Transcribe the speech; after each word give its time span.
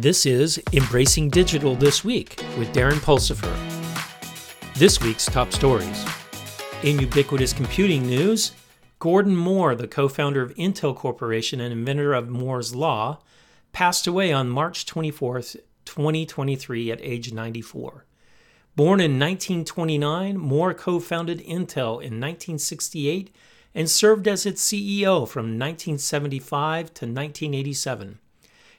This 0.00 0.26
is 0.26 0.62
Embracing 0.72 1.28
Digital 1.28 1.74
This 1.74 2.04
Week 2.04 2.40
with 2.56 2.72
Darren 2.72 3.00
Pulsipher. 3.00 3.52
This 4.74 5.00
week's 5.00 5.26
top 5.26 5.52
stories. 5.52 6.06
In 6.84 7.00
ubiquitous 7.00 7.52
computing 7.52 8.06
news, 8.06 8.52
Gordon 9.00 9.34
Moore, 9.34 9.74
the 9.74 9.88
co 9.88 10.06
founder 10.06 10.40
of 10.40 10.54
Intel 10.54 10.94
Corporation 10.94 11.60
and 11.60 11.72
inventor 11.72 12.14
of 12.14 12.28
Moore's 12.28 12.76
Law, 12.76 13.18
passed 13.72 14.06
away 14.06 14.32
on 14.32 14.48
March 14.48 14.86
24, 14.86 15.40
2023, 15.84 16.92
at 16.92 17.00
age 17.02 17.32
94. 17.32 18.04
Born 18.76 19.00
in 19.00 19.18
1929, 19.18 20.38
Moore 20.38 20.74
co 20.74 21.00
founded 21.00 21.40
Intel 21.40 21.94
in 22.00 22.20
1968 22.20 23.34
and 23.74 23.90
served 23.90 24.28
as 24.28 24.46
its 24.46 24.62
CEO 24.64 25.26
from 25.26 25.58
1975 25.58 26.94
to 26.94 27.04
1987. 27.04 28.20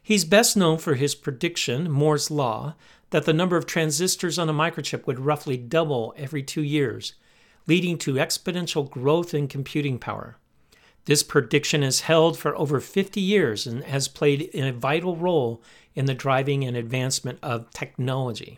He's 0.09 0.25
best 0.25 0.57
known 0.57 0.79
for 0.79 0.95
his 0.95 1.13
prediction, 1.13 1.91
Moore's 1.91 2.31
Law, 2.31 2.73
that 3.11 3.25
the 3.25 3.31
number 3.31 3.57
of 3.57 3.67
transistors 3.67 4.39
on 4.39 4.49
a 4.49 4.53
microchip 4.53 5.05
would 5.05 5.19
roughly 5.19 5.55
double 5.55 6.15
every 6.17 6.41
two 6.41 6.63
years, 6.63 7.13
leading 7.67 7.95
to 7.99 8.15
exponential 8.15 8.89
growth 8.89 9.35
in 9.35 9.47
computing 9.47 9.99
power. 9.99 10.37
This 11.05 11.21
prediction 11.21 11.83
has 11.83 12.01
held 12.01 12.39
for 12.39 12.57
over 12.57 12.79
50 12.79 13.21
years 13.21 13.67
and 13.67 13.83
has 13.83 14.07
played 14.07 14.49
a 14.55 14.71
vital 14.71 15.15
role 15.15 15.61
in 15.93 16.05
the 16.05 16.15
driving 16.15 16.65
and 16.65 16.75
advancement 16.75 17.37
of 17.43 17.69
technology. 17.69 18.57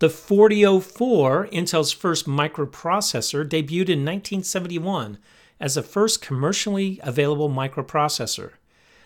The 0.00 0.10
4004, 0.10 1.46
Intel's 1.52 1.92
first 1.92 2.26
microprocessor, 2.26 3.48
debuted 3.48 3.88
in 3.88 4.04
1971 4.04 5.18
as 5.60 5.76
the 5.76 5.84
first 5.84 6.20
commercially 6.20 6.98
available 7.04 7.48
microprocessor. 7.48 8.54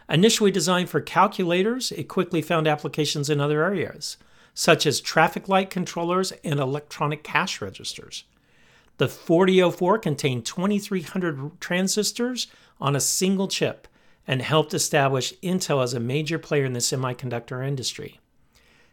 Initially 0.08 0.50
designed 0.50 0.90
for 0.90 1.00
calculators, 1.00 1.92
it 1.92 2.08
quickly 2.08 2.42
found 2.42 2.66
applications 2.66 3.30
in 3.30 3.41
other 3.41 3.64
areas, 3.64 4.16
such 4.52 4.86
as 4.86 5.00
traffic 5.00 5.48
light 5.48 5.70
controllers 5.70 6.33
and 6.44 6.60
electronic 6.60 7.22
cash 7.22 7.60
registers. 7.60 8.25
The 8.98 9.08
4004 9.08 9.98
contained 9.98 10.44
2,300 10.44 11.60
transistors 11.60 12.47
on 12.80 12.94
a 12.94 13.00
single 13.00 13.48
chip 13.48 13.88
and 14.27 14.41
helped 14.41 14.72
establish 14.72 15.34
Intel 15.42 15.82
as 15.82 15.94
a 15.94 16.00
major 16.00 16.38
player 16.38 16.64
in 16.64 16.75
the 16.75 16.78
semiconductor 16.80 17.66
industry. 17.66 18.20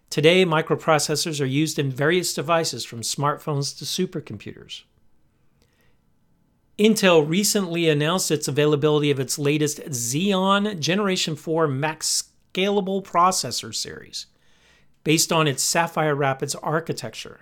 Today, 0.10 0.44
microprocessors 0.44 1.40
are 1.40 1.46
used 1.46 1.80
in 1.80 1.90
various 1.90 2.34
devices 2.34 2.84
from 2.84 3.02
smartphones 3.02 3.78
to 3.78 3.86
supercomputers. 3.86 4.84
Intel 6.82 7.24
recently 7.30 7.88
announced 7.88 8.32
its 8.32 8.48
availability 8.48 9.12
of 9.12 9.20
its 9.20 9.38
latest 9.38 9.78
Xeon 9.82 10.80
Generation 10.80 11.36
4 11.36 11.68
Max 11.68 12.24
Scalable 12.56 13.04
Processor 13.04 13.74
series, 13.74 14.26
based 15.04 15.32
on 15.32 15.48
its 15.48 15.62
Sapphire 15.62 16.16
Rapids 16.16 16.56
architecture. 16.56 17.42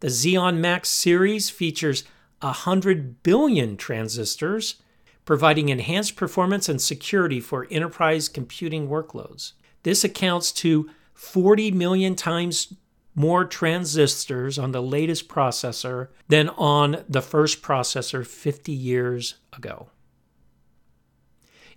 The 0.00 0.08
Xeon 0.08 0.58
Max 0.58 0.90
series 0.90 1.48
features 1.48 2.04
100 2.40 3.22
billion 3.22 3.78
transistors, 3.78 4.74
providing 5.24 5.70
enhanced 5.70 6.14
performance 6.14 6.68
and 6.68 6.78
security 6.78 7.40
for 7.40 7.66
enterprise 7.70 8.28
computing 8.28 8.88
workloads. 8.88 9.52
This 9.84 10.04
accounts 10.04 10.52
to 10.52 10.90
40 11.14 11.70
million 11.70 12.14
times 12.14 12.74
more 13.16 13.46
transistors 13.46 14.58
on 14.58 14.70
the 14.70 14.82
latest 14.82 15.26
processor 15.26 16.08
than 16.28 16.50
on 16.50 17.02
the 17.08 17.22
first 17.22 17.62
processor 17.62 18.24
50 18.24 18.70
years 18.70 19.36
ago. 19.56 19.88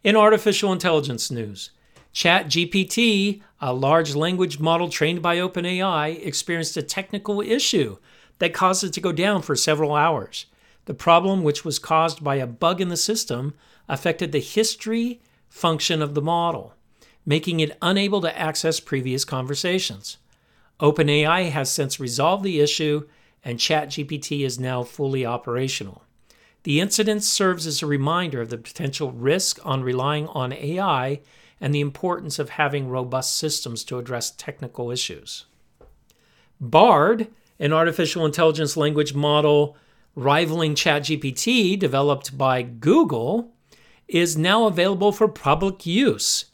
In 0.04 0.18
artificial 0.18 0.74
intelligence 0.74 1.32
news, 1.32 1.72
ChatGPT, 2.14 3.42
a 3.62 3.74
large 3.74 4.16
language 4.16 4.60
model 4.60 4.90
trained 4.90 5.22
by 5.22 5.38
OpenAI, 5.38 6.26
experienced 6.26 6.76
a 6.76 6.84
technical 6.84 7.40
issue 7.40 7.98
that 8.40 8.54
caused 8.54 8.84
it 8.84 8.94
to 8.94 9.02
go 9.02 9.14
down 9.14 9.42
for 9.42 9.56
several 9.56 9.96
hours. 9.96 10.46
The 10.86 10.94
problem, 10.94 11.44
which 11.44 11.64
was 11.64 11.80
caused 11.80 12.24
by 12.24 12.36
a 12.36 12.48
bug 12.48 12.82
in 12.82 12.90
the 12.90 12.98
system, 12.98 13.54
affected 13.88 14.32
the 14.32 14.40
history 14.40 15.22
function 15.48 16.02
of 16.02 16.16
the 16.16 16.22
model, 16.22 16.74
making 17.26 17.62
it 17.62 17.78
unable 17.82 18.20
to 18.22 18.38
access 18.38 18.80
previous 18.80 19.24
conversations. 19.24 20.18
OpenAI 20.80 21.50
has 21.50 21.72
since 21.72 22.00
resolved 22.00 22.44
the 22.44 22.60
issue, 22.60 23.08
and 23.44 23.60
ChatGPT 23.60 24.46
is 24.46 24.60
now 24.60 24.84
fully 24.84 25.26
operational. 25.26 26.04
The 26.64 26.80
incident 26.80 27.24
serves 27.24 27.66
as 27.66 27.82
a 27.82 27.88
reminder 27.88 28.42
of 28.42 28.50
the 28.50 28.58
potential 28.58 29.12
risk 29.12 29.66
on 29.66 29.84
relying 29.84 30.28
on 30.28 30.54
AI 30.54 31.22
and 31.62 31.74
the 31.74 31.80
importance 31.82 32.40
of 32.40 32.52
having 32.52 32.90
robust 32.90 33.38
systems 33.38 33.84
to 33.86 33.98
address 33.98 34.32
technical 34.32 34.92
issues. 34.92 35.46
BARD, 36.60 37.28
an 37.60 37.74
artificial 37.74 38.26
intelligence 38.26 38.76
language 38.78 39.14
model 39.14 39.78
rivaling 40.16 40.76
ChatGPT 40.76 41.78
developed 41.80 42.38
by 42.38 42.62
Google, 42.62 43.52
is 44.08 44.38
now 44.38 44.66
available 44.66 45.12
for 45.12 45.28
public 45.28 45.86
use. 45.86 46.46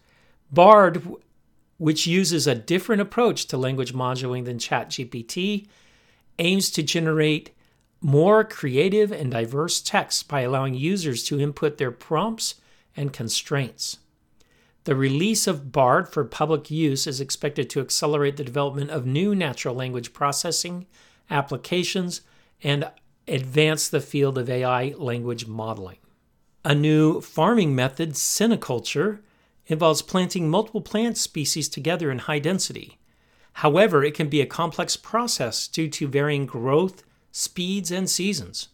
BARD 0.52 1.02
which 1.78 2.08
uses 2.08 2.47
a 2.47 2.56
different 2.56 3.02
approach 3.02 3.46
to 3.47 3.58
language 3.58 3.94
modeling 3.94 4.46
than 4.46 4.58
ChatGPT, 4.58 5.68
aims 6.40 6.69
to 6.72 6.84
generate 6.84 7.52
more 8.02 8.44
creative 8.44 9.12
and 9.12 9.31
diverse 9.31 9.81
text 9.81 10.28
by 10.28 10.41
allowing 10.41 10.74
users 10.74 11.24
to 11.24 11.40
input 11.40 11.78
their 11.78 11.91
prompts 11.91 12.56
and 12.96 13.12
constraints. 13.12 13.97
The 14.84 14.96
release 14.96 15.47
of 15.47 15.72
BARD 15.72 16.08
for 16.09 16.24
public 16.24 16.69
use 16.69 17.08
is 17.08 17.19
expected 17.19 17.69
to 17.72 17.81
accelerate 17.81 18.38
the 18.38 18.44
development 18.44 18.92
of 18.92 19.06
new 19.06 19.34
natural 19.34 19.74
language 19.74 20.13
processing 20.13 20.86
applications 21.30 22.22
and 22.62 22.92
advance 23.28 23.90
the 23.90 24.00
field 24.00 24.38
of 24.38 24.50
AI 24.50 24.94
language 24.97 25.47
modeling. 25.47 25.97
A 26.63 26.75
new 26.75 27.22
farming 27.22 27.75
method, 27.75 28.12
synecoculture, 28.12 29.19
involves 29.68 30.02
planting 30.02 30.50
multiple 30.50 30.81
plant 30.81 31.18
species 31.18 31.68
together 31.68 32.12
in 32.12 32.20
high 32.20 32.40
density. 32.40 32.98
However, 33.53 34.03
it 34.03 34.14
can 34.14 34.28
be 34.28 34.42
a 34.42 34.46
complex 34.46 34.98
process 34.98 35.68
due 35.68 35.90
to 35.90 36.08
varying 36.08 36.46
growth, 36.46 37.03
speeds, 37.31 37.92
and 37.92 38.09
seasons. 38.09 38.68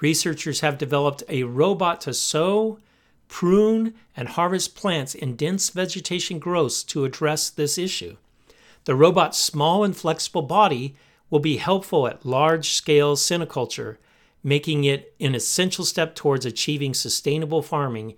Researchers 0.00 0.60
have 0.60 0.78
developed 0.78 1.22
a 1.28 1.42
robot 1.42 2.00
to 2.02 2.14
sow, 2.14 2.78
prune, 3.28 3.94
and 4.16 4.28
harvest 4.28 4.74
plants 4.74 5.14
in 5.14 5.36
dense 5.36 5.70
vegetation 5.70 6.38
growths 6.38 6.82
to 6.84 7.04
address 7.04 7.50
this 7.50 7.78
issue. 7.78 8.16
The 8.84 8.94
robot's 8.94 9.38
small 9.38 9.84
and 9.84 9.96
flexible 9.96 10.42
body 10.42 10.96
will 11.30 11.40
be 11.40 11.56
helpful 11.56 12.06
at 12.06 12.26
large 12.26 12.70
scale 12.70 13.16
synecoculture, 13.16 13.96
making 14.44 14.84
it 14.84 15.14
an 15.20 15.34
essential 15.34 15.84
step 15.84 16.14
towards 16.14 16.44
achieving 16.44 16.94
sustainable 16.94 17.62
farming 17.62 18.14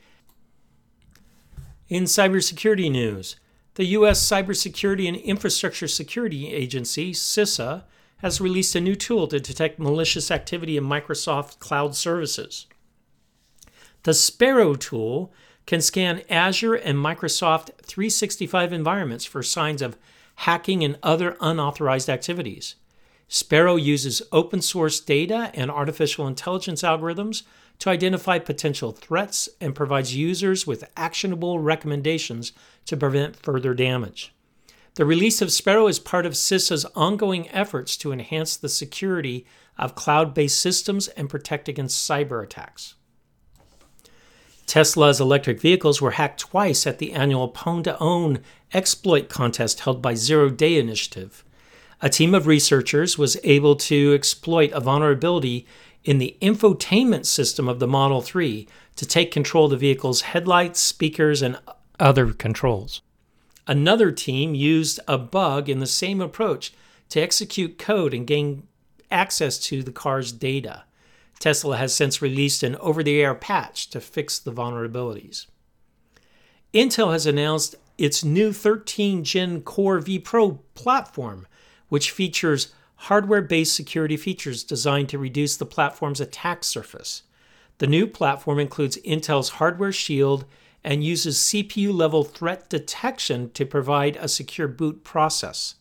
in 1.89 2.05
cybersecurity 2.05 2.91
news, 2.91 3.37
the 3.75 3.84
U.S. 3.87 4.25
Cybersecurity 4.27 5.09
and 5.09 5.17
Infrastructure 5.17 5.89
Security 5.89 6.53
Agency, 6.53 7.12
CISA, 7.12 7.84
has 8.19 8.41
released 8.41 8.75
a 8.75 8.81
new 8.81 8.95
tool 8.95 9.27
to 9.28 9.41
detect 9.41 9.78
malicious 9.78 10.31
activity 10.31 10.77
in 10.77 10.84
Microsoft 10.84 11.59
cloud 11.59 11.94
services. 11.94 12.67
The 14.05 14.15
Sparrow 14.15 14.75
tool 14.75 15.33
can 15.67 15.81
scan 15.81 16.23
Azure 16.31 16.75
and 16.75 16.99
Microsoft 16.99 17.71
365 17.83 18.73
environments 18.73 19.25
for 19.25 19.43
signs 19.43 19.83
of 19.83 19.99
hacking 20.37 20.84
and 20.84 20.99
other 21.03 21.37
unauthorized 21.41 22.09
activities. 22.09 22.77
Sparrow 23.28 23.77
uses 23.77 24.23
open 24.31 24.61
source 24.61 25.00
data 25.00 25.50
and 25.55 25.71
artificial 25.71 26.27
intelligence 26.27 26.83
algorithms 26.83 27.43
to 27.79 27.91
identify 27.91 28.39
potential 28.39 28.93
threats 28.93 29.49
and 29.61 29.75
provides 29.75 30.15
users 30.15 30.67
with 30.67 30.91
actionable 30.97 31.59
recommendations 31.59 32.53
to 32.87 32.97
prevent 32.97 33.37
further 33.37 33.75
damage. 33.75 34.32
The 34.94 35.05
release 35.05 35.43
of 35.43 35.53
Sparrow 35.53 35.88
is 35.88 35.99
part 35.99 36.25
of 36.25 36.35
CISA's 36.35 36.85
ongoing 36.94 37.49
efforts 37.50 37.97
to 37.97 38.12
enhance 38.12 38.56
the 38.56 38.69
security 38.69 39.44
of 39.76 39.97
cloud 39.97 40.35
based 40.35 40.61
systems 40.61 41.09
and 41.09 41.29
protect 41.29 41.69
against 41.69 42.09
cyber 42.09 42.43
attacks. 42.43 42.94
Tesla's 44.67 45.21
electric 45.21 45.61
vehicles 45.61 46.00
were 46.00 46.12
hacked 46.12 46.41
twice 46.41 46.87
at 46.87 46.99
the 46.99 47.12
annual 47.12 47.50
Pwn2Own 47.50 48.41
exploit 48.73 49.29
contest 49.29 49.81
held 49.81 50.00
by 50.00 50.15
Zero 50.15 50.49
Day 50.49 50.79
Initiative. 50.79 51.44
A 52.00 52.09
team 52.09 52.35
of 52.35 52.47
researchers 52.47 53.19
was 53.19 53.37
able 53.44 53.76
to 53.76 54.15
exploit 54.15 54.71
a 54.73 54.81
vulnerability 54.81 55.67
in 56.05 56.19
the 56.19 56.37
infotainment 56.41 57.27
system 57.27 57.69
of 57.69 57.79
the 57.79 57.87
Model 57.87 58.21
3 58.21 58.69
to 58.97 59.06
take 59.06 59.31
control 59.31 59.65
of 59.65 59.71
the 59.73 59.77
vehicle's 59.77 60.23
headlights, 60.23 60.81
speakers, 60.81 61.43
and 61.43 61.59
other 61.99 62.33
controls. 62.33 63.01
Another 63.67 64.12
team 64.12 64.55
used 64.55 65.01
a 65.09 65.17
bug 65.17 65.69
in 65.69 65.79
the 65.79 65.87
same 65.87 66.21
approach 66.21 66.73
to 67.09 67.21
execute 67.21 67.79
code 67.79 68.12
and 68.12 68.27
gain 68.27 68.67
access 69.11 69.59
to 69.59 69.83
the 69.83 69.93
car's 69.93 70.33
data. 70.33 70.85
Tesla 71.39 71.77
has 71.77 71.95
since 71.95 72.21
released 72.21 72.62
an 72.62 72.77
over 72.77 73.03
the 73.03 73.21
air 73.21 73.35
patch 73.35 73.89
to 73.91 74.00
fix 74.00 74.39
the 74.39 74.53
vulnerabilities. 74.53 75.47
Intel 76.73 77.12
has 77.12 77.27
announced 77.27 77.77
its 77.97 78.25
new 78.25 78.53
13 78.53 79.25
Gen 79.25 79.62
Core 79.62 80.00
vPro 80.00 80.59
platform, 80.75 81.47
which 81.89 82.11
features 82.11 82.73
hardware 83.05 83.43
based 83.43 83.75
security 83.75 84.17
features 84.17 84.65
designed 84.65 85.11
to 85.11 85.19
reduce 85.19 85.56
the 85.56 85.67
platform's 85.67 86.21
attack 86.21 86.65
surface. 86.65 87.23
The 87.79 87.87
new 87.87 88.06
platform 88.06 88.59
includes 88.59 88.97
Intel's 89.05 89.51
Hardware 89.51 89.93
Shield 89.93 90.47
and 90.83 91.05
uses 91.05 91.39
CPU 91.39 91.93
level 91.93 92.25
threat 92.25 92.71
detection 92.71 93.51
to 93.53 93.67
provide 93.67 94.17
a 94.17 94.29
secure 94.29 94.69
boot 94.69 95.05
process, 95.05 95.75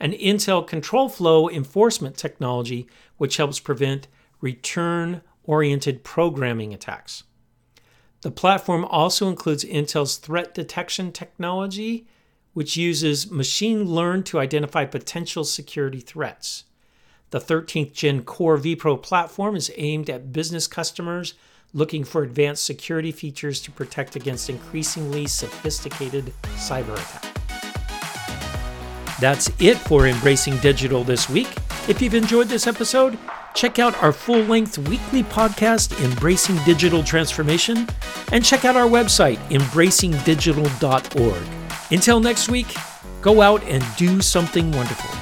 and 0.00 0.12
Intel 0.14 0.66
Control 0.66 1.08
Flow 1.08 1.48
enforcement 1.48 2.16
technology, 2.16 2.88
which 3.16 3.36
helps 3.36 3.60
prevent 3.60 4.08
return 4.40 5.22
oriented 5.44 6.02
programming 6.02 6.74
attacks. 6.74 7.22
The 8.22 8.30
platform 8.32 8.84
also 8.86 9.28
includes 9.28 9.64
Intel's 9.64 10.16
threat 10.16 10.52
detection 10.52 11.12
technology, 11.12 12.08
which 12.56 12.74
uses 12.74 13.30
machine 13.30 13.84
learn 13.84 14.22
to 14.22 14.38
identify 14.38 14.86
potential 14.86 15.44
security 15.44 16.00
threats. 16.00 16.64
The 17.28 17.38
13th 17.38 17.92
Gen 17.92 18.22
Core 18.22 18.56
vPro 18.56 19.02
platform 19.02 19.56
is 19.56 19.70
aimed 19.76 20.08
at 20.08 20.32
business 20.32 20.66
customers 20.66 21.34
looking 21.74 22.02
for 22.02 22.22
advanced 22.22 22.64
security 22.64 23.12
features 23.12 23.60
to 23.60 23.70
protect 23.70 24.16
against 24.16 24.48
increasingly 24.48 25.26
sophisticated 25.26 26.32
cyber 26.54 26.94
attacks. 26.94 27.28
That's 29.20 29.50
it 29.60 29.76
for 29.76 30.06
Embracing 30.06 30.56
Digital 30.60 31.04
this 31.04 31.28
week. 31.28 31.54
If 31.88 32.00
you've 32.00 32.14
enjoyed 32.14 32.48
this 32.48 32.66
episode, 32.66 33.18
check 33.54 33.78
out 33.78 34.02
our 34.02 34.12
full 34.12 34.40
length 34.44 34.78
weekly 34.78 35.24
podcast, 35.24 36.02
Embracing 36.02 36.56
Digital 36.64 37.04
Transformation, 37.04 37.86
and 38.32 38.42
check 38.42 38.64
out 38.64 38.76
our 38.76 38.88
website, 38.88 39.36
embracingdigital.org. 39.50 41.55
Until 41.90 42.20
next 42.20 42.48
week, 42.48 42.74
go 43.22 43.40
out 43.40 43.62
and 43.64 43.84
do 43.96 44.20
something 44.20 44.72
wonderful. 44.72 45.15